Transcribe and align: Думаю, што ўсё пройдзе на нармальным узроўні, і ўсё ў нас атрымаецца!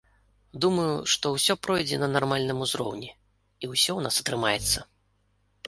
Думаю, 0.63 0.93
што 1.13 1.25
ўсё 1.35 1.57
пройдзе 1.65 1.99
на 2.05 2.09
нармальным 2.15 2.65
узроўні, 2.69 3.09
і 3.13 3.65
ўсё 3.73 3.87
ў 3.95 4.01
нас 4.09 4.15
атрымаецца! 4.25 4.79